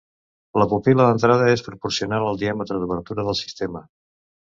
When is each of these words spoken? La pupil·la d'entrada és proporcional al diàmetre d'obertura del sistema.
La 0.61 0.65
pupil·la 0.71 1.05
d'entrada 1.09 1.51
és 1.57 1.63
proporcional 1.69 2.27
al 2.31 2.43
diàmetre 2.45 2.83
d'obertura 2.83 3.31
del 3.33 3.43
sistema. 3.47 3.89